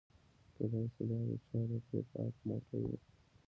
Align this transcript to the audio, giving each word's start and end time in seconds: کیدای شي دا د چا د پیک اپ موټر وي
کیدای 0.55 0.85
شي 0.93 1.03
دا 1.09 1.19
د 1.29 1.31
چا 1.47 1.59
د 1.69 1.71
پیک 1.87 2.07
اپ 2.23 2.35
موټر 2.47 2.79
وي 2.89 2.97